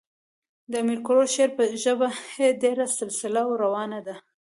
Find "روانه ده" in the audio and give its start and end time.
3.63-4.15